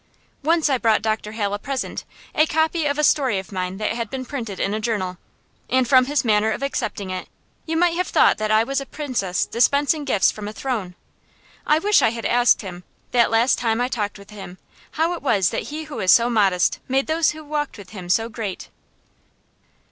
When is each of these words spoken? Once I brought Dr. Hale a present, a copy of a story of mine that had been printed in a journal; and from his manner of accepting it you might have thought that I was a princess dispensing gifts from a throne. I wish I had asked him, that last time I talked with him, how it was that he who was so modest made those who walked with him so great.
Once 0.41 0.67
I 0.67 0.79
brought 0.79 1.03
Dr. 1.03 1.33
Hale 1.33 1.53
a 1.53 1.59
present, 1.59 2.05
a 2.33 2.47
copy 2.47 2.87
of 2.87 2.97
a 2.97 3.03
story 3.03 3.37
of 3.37 3.51
mine 3.51 3.77
that 3.77 3.91
had 3.91 4.09
been 4.09 4.25
printed 4.25 4.59
in 4.59 4.73
a 4.73 4.79
journal; 4.79 5.19
and 5.69 5.87
from 5.87 6.05
his 6.05 6.25
manner 6.25 6.49
of 6.49 6.63
accepting 6.63 7.11
it 7.11 7.27
you 7.67 7.77
might 7.77 7.93
have 7.97 8.07
thought 8.07 8.39
that 8.39 8.49
I 8.49 8.63
was 8.63 8.81
a 8.81 8.87
princess 8.87 9.45
dispensing 9.45 10.03
gifts 10.03 10.31
from 10.31 10.47
a 10.47 10.53
throne. 10.53 10.95
I 11.67 11.77
wish 11.77 12.01
I 12.01 12.09
had 12.09 12.25
asked 12.25 12.63
him, 12.63 12.83
that 13.11 13.29
last 13.29 13.59
time 13.59 13.79
I 13.79 13.89
talked 13.89 14.17
with 14.17 14.31
him, 14.31 14.57
how 14.93 15.13
it 15.13 15.21
was 15.21 15.51
that 15.51 15.67
he 15.69 15.83
who 15.83 15.97
was 15.97 16.11
so 16.11 16.31
modest 16.31 16.79
made 16.87 17.05
those 17.05 17.29
who 17.29 17.43
walked 17.45 17.77
with 17.77 17.91
him 17.91 18.09
so 18.09 18.27
great. 18.27 18.69